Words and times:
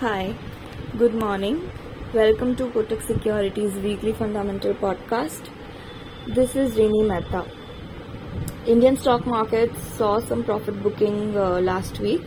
Hi, 0.00 0.36
good 0.96 1.12
morning. 1.12 1.68
Welcome 2.14 2.54
to 2.54 2.66
Kotak 2.66 3.02
Securities 3.02 3.74
Weekly 3.74 4.12
Fundamental 4.12 4.74
Podcast. 4.74 5.48
This 6.28 6.54
is 6.54 6.76
Rini 6.76 7.04
Mehta. 7.04 7.44
Indian 8.64 8.96
stock 8.96 9.26
markets 9.26 9.82
saw 9.96 10.20
some 10.20 10.44
profit 10.44 10.80
booking 10.84 11.36
uh, 11.36 11.58
last 11.58 11.98
week. 11.98 12.22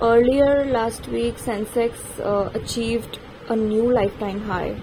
Earlier 0.00 0.64
last 0.66 1.08
week, 1.08 1.36
Sensex 1.36 2.20
uh, 2.20 2.50
achieved 2.54 3.18
a 3.48 3.56
new 3.56 3.92
lifetime 3.92 4.40
high. 4.42 4.76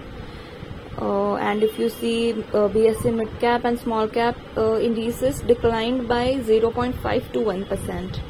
Uh, 0.98 1.36
and 1.36 1.62
if 1.62 1.78
you 1.78 1.88
see 1.88 2.32
uh, 2.32 2.68
BSE 2.76 3.14
mid 3.14 3.40
cap 3.40 3.64
and 3.64 3.78
small 3.78 4.06
cap 4.06 4.36
uh, 4.58 4.78
indices 4.78 5.40
declined 5.40 6.06
by 6.06 6.34
0.5 6.52 7.32
to 7.32 7.40
1 7.40 7.64
percent. 7.64 8.20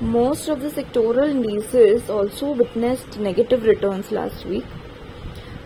Most 0.00 0.48
of 0.48 0.62
the 0.62 0.70
sectoral 0.70 1.28
indices 1.28 2.08
also 2.08 2.52
witnessed 2.52 3.18
negative 3.18 3.64
returns 3.64 4.10
last 4.10 4.46
week. 4.46 4.64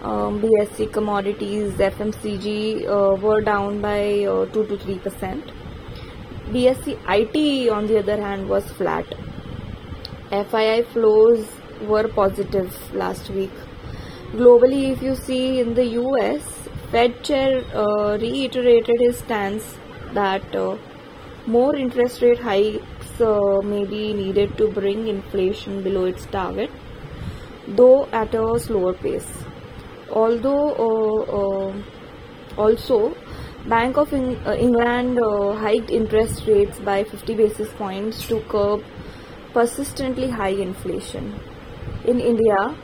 Um, 0.02 0.40
BSE 0.42 0.92
commodities, 0.92 1.74
FMCG 1.74 2.84
uh, 2.84 3.14
were 3.14 3.42
down 3.42 3.80
by 3.80 4.24
uh, 4.24 4.46
2 4.46 4.66
to 4.66 4.76
3 4.76 4.98
percent. 4.98 5.52
BSE 6.50 6.98
IT, 7.08 7.70
on 7.70 7.86
the 7.86 8.00
other 8.00 8.20
hand, 8.20 8.48
was 8.48 8.64
flat. 8.72 9.06
FII 10.32 10.84
flows 10.86 11.46
were 11.82 12.08
positive 12.08 12.76
last 12.92 13.30
week. 13.30 13.52
Globally, 14.32 14.90
if 14.90 15.00
you 15.00 15.14
see 15.14 15.60
in 15.60 15.74
the 15.74 15.86
US, 16.00 16.42
Fed 16.90 17.22
chair 17.22 17.62
uh, 17.72 18.18
reiterated 18.20 18.98
his 18.98 19.18
stance 19.18 19.76
that 20.12 20.56
uh, 20.56 20.76
more 21.46 21.74
interest 21.76 22.22
rate 22.22 22.38
hikes 22.40 23.20
uh, 23.20 23.60
may 23.62 23.84
be 23.84 24.12
needed 24.12 24.56
to 24.58 24.68
bring 24.70 25.08
inflation 25.08 25.82
below 25.82 26.04
its 26.04 26.26
target, 26.26 26.70
though 27.68 28.06
at 28.12 28.34
a 28.34 28.58
slower 28.58 28.92
pace. 28.94 29.30
Although 30.10 30.66
uh, 30.88 31.38
uh, 31.40 31.72
also 32.56 33.16
Bank 33.68 33.96
of 33.96 34.12
Eng- 34.12 34.40
uh, 34.46 34.54
England 34.54 35.18
uh, 35.18 35.54
hiked 35.54 35.90
interest 35.90 36.46
rates 36.46 36.78
by 36.80 37.04
50 37.04 37.34
basis 37.34 37.68
points 37.74 38.26
to 38.28 38.40
curb 38.42 38.84
persistently 39.52 40.30
high 40.30 40.54
inflation. 40.66 41.34
In 42.04 42.20
India, 42.20 42.76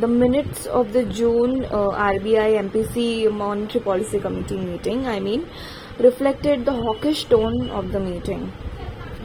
the 0.00 0.08
minutes 0.08 0.66
of 0.66 0.92
the 0.92 1.04
June 1.04 1.64
uh, 1.66 1.90
RBI 1.90 2.56
MPC 2.56 3.30
Monetary 3.30 3.84
Policy 3.84 4.18
Committee 4.20 4.56
meeting, 4.56 5.06
I 5.06 5.20
mean, 5.20 5.46
reflected 6.02 6.64
the 6.64 6.72
hawkish 6.72 7.24
tone 7.24 7.70
of 7.70 7.92
the 7.92 8.00
meeting. 8.00 8.52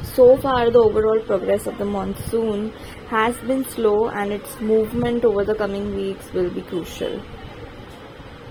So 0.04 0.38
far, 0.38 0.70
the 0.70 0.80
overall 0.80 1.20
progress 1.20 1.68
of 1.68 1.78
the 1.78 1.86
monsoon 1.86 2.72
has 3.10 3.36
been 3.38 3.66
slow, 3.66 4.10
and 4.10 4.32
its 4.32 4.60
movement 4.62 5.26
over 5.26 5.44
the 5.44 5.56
coming 5.56 5.96
weeks 5.96 6.32
will 6.34 6.50
be 6.50 6.62
crucial. 6.62 7.22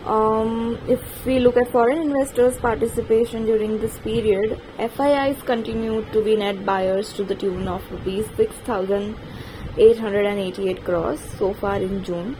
Um, 0.06 0.78
if 0.88 1.27
we 1.27 1.38
look 1.41 1.56
at 1.56 1.69
foreign 1.70 1.98
investors' 1.98 2.58
participation 2.58 3.44
during 3.44 3.80
this 3.80 3.98
period, 3.98 4.60
FIIs 4.78 5.44
continued 5.44 6.12
to 6.12 6.22
be 6.22 6.36
net 6.36 6.64
buyers 6.64 7.12
to 7.14 7.24
the 7.24 7.34
tune 7.34 7.66
of 7.66 7.82
rupees 7.91 8.28
6,888 8.36 10.84
crores 10.84 11.19
so 11.38 11.52
far 11.54 11.77
in 11.77 12.04
June. 12.04 12.36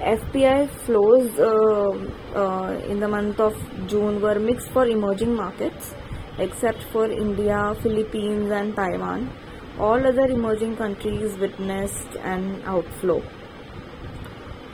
FPI 0.00 0.68
flows 0.84 1.38
uh, 1.38 2.38
uh, 2.38 2.72
in 2.88 3.00
the 3.00 3.08
month 3.08 3.40
of 3.40 3.54
June 3.86 4.20
were 4.20 4.38
mixed 4.38 4.68
for 4.68 4.86
emerging 4.86 5.34
markets 5.34 5.94
except 6.38 6.82
for 6.92 7.10
India, 7.10 7.74
Philippines, 7.82 8.50
and 8.50 8.76
Taiwan. 8.76 9.30
All 9.78 10.06
other 10.06 10.26
emerging 10.26 10.76
countries 10.76 11.36
witnessed 11.38 12.16
an 12.22 12.62
outflow. 12.64 13.22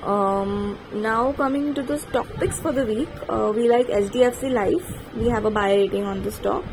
Um, 0.03 0.79
now 0.93 1.33
coming 1.33 1.75
to 1.75 1.83
the 1.83 1.99
stock 1.99 2.27
picks 2.41 2.59
for 2.59 2.73
the 2.73 2.85
week, 2.85 3.09
uh, 3.29 3.53
we 3.55 3.69
like 3.69 3.87
HDFC 3.87 4.53
Life. 4.53 5.17
We 5.17 5.29
have 5.29 5.45
a 5.45 5.51
buy 5.51 5.75
rating 5.75 6.05
on 6.05 6.23
the 6.23 6.33
stock. 6.33 6.65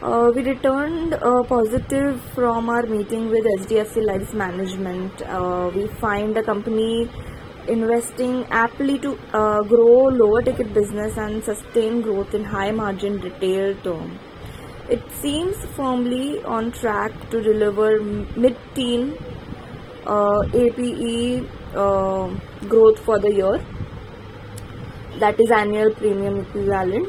Uh, 0.00 0.30
we 0.34 0.42
returned 0.42 1.14
uh, 1.14 1.42
positive 1.42 2.20
from 2.34 2.70
our 2.70 2.82
meeting 2.82 3.28
with 3.28 3.44
HDFC 3.60 4.04
Life's 4.04 4.32
management. 4.32 5.22
Uh, 5.22 5.70
we 5.74 5.86
find 5.86 6.34
the 6.34 6.42
company 6.42 7.10
investing 7.68 8.44
aptly 8.50 8.98
to 8.98 9.18
uh, 9.32 9.62
grow 9.62 10.04
lower 10.20 10.42
ticket 10.42 10.72
business 10.72 11.16
and 11.16 11.42
sustain 11.44 12.00
growth 12.00 12.34
in 12.34 12.44
high 12.44 12.70
margin 12.70 13.18
retail 13.20 13.74
term. 13.82 14.18
It 14.88 15.02
seems 15.20 15.56
firmly 15.76 16.42
on 16.44 16.72
track 16.72 17.12
to 17.30 17.42
deliver 17.42 18.00
mid 18.00 18.56
teen 18.74 19.16
uh, 20.06 20.42
APE 20.54 21.48
uh, 21.74 22.28
growth 22.68 22.98
for 23.00 23.18
the 23.18 23.32
year, 23.32 23.64
that 25.18 25.40
is 25.40 25.50
annual 25.50 25.92
premium 25.94 26.40
equivalent. 26.40 27.08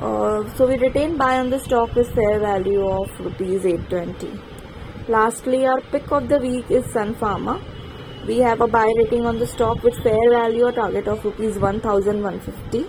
Uh, 0.00 0.48
so 0.54 0.66
we 0.66 0.76
retain 0.78 1.16
buy 1.16 1.38
on 1.38 1.50
the 1.50 1.58
stock 1.58 1.94
with 1.94 2.12
fair 2.14 2.40
value 2.40 2.86
of 2.88 3.20
rupees 3.20 3.66
820. 3.66 4.40
Lastly, 5.08 5.66
our 5.66 5.80
pick 5.80 6.10
of 6.10 6.28
the 6.28 6.38
week 6.38 6.70
is 6.70 6.84
Sun 6.92 7.14
Pharma. 7.16 7.60
We 8.26 8.38
have 8.38 8.60
a 8.60 8.68
buy 8.68 8.88
rating 8.96 9.26
on 9.26 9.40
the 9.40 9.48
stock 9.48 9.82
with 9.82 10.00
fair 10.00 10.30
value 10.30 10.66
or 10.66 10.70
target 10.70 11.08
of 11.08 11.24
rupees 11.24 11.58
1150. 11.58 12.86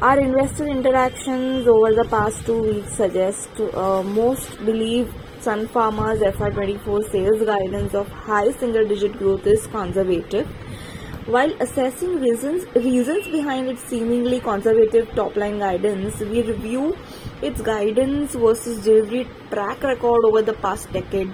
Our 0.00 0.20
investor 0.20 0.66
interactions 0.66 1.66
over 1.68 1.92
the 1.92 2.04
past 2.04 2.46
two 2.46 2.62
weeks 2.62 2.94
suggest 2.94 3.50
uh, 3.60 4.02
most 4.02 4.56
believe 4.64 5.12
Sun 5.40 5.68
Pharma's 5.68 6.20
FY24 6.20 7.10
sales 7.10 7.42
guidance 7.44 7.94
of 7.94 8.08
high 8.08 8.50
single 8.52 8.88
digit 8.88 9.18
growth 9.18 9.46
is 9.46 9.66
conservative. 9.66 10.46
While 11.26 11.52
assessing 11.60 12.18
reasons, 12.18 12.64
reasons 12.74 13.28
behind 13.28 13.68
its 13.68 13.82
seemingly 13.82 14.40
conservative 14.40 15.10
top 15.14 15.36
line 15.36 15.58
guidance, 15.58 16.20
we 16.20 16.42
review 16.42 16.96
its 17.42 17.60
guidance 17.60 18.34
versus 18.34 18.82
delivery 18.82 19.28
track 19.50 19.82
record 19.82 20.24
over 20.24 20.40
the 20.40 20.54
past 20.54 20.90
decade 20.90 21.30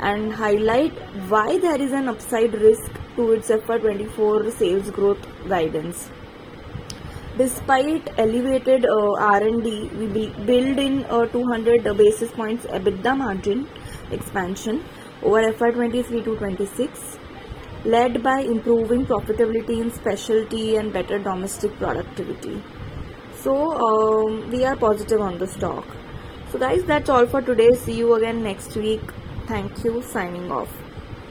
and 0.00 0.32
highlight 0.32 0.92
why 1.28 1.58
there 1.58 1.80
is 1.80 1.92
an 1.92 2.08
upside 2.08 2.54
risk 2.54 2.90
to 3.16 3.32
its 3.32 3.48
FY24 3.48 4.52
sales 4.52 4.90
growth 4.90 5.26
guidance. 5.48 6.08
Despite 7.36 8.08
elevated 8.18 8.84
uh, 8.84 9.12
R&D, 9.12 9.90
we 9.94 10.28
build 10.44 10.78
in 10.78 11.04
a 11.08 11.26
200 11.26 11.84
basis 11.96 12.32
points 12.32 12.66
EBITDA 12.66 13.16
margin 13.16 13.68
expansion 14.10 14.84
over 15.22 15.52
FY23 15.52 16.24
to 16.24 16.36
26, 16.36 17.18
led 17.84 18.22
by 18.22 18.40
improving 18.40 19.06
profitability 19.06 19.80
in 19.80 19.92
specialty 19.92 20.76
and 20.76 20.92
better 20.92 21.18
domestic 21.18 21.76
productivity. 21.78 22.62
So 23.40 23.54
um, 23.86 24.50
we 24.50 24.64
are 24.64 24.74
positive 24.74 25.20
on 25.20 25.38
the 25.38 25.46
stock. 25.46 25.86
So 26.50 26.58
guys, 26.58 26.82
that's 26.84 27.08
all 27.08 27.26
for 27.26 27.40
today. 27.40 27.72
See 27.74 27.98
you 27.98 28.14
again 28.14 28.42
next 28.42 28.74
week. 28.76 29.02
Thank 29.48 29.82
you. 29.82 30.02
Signing 30.02 30.52
off. 30.52 30.87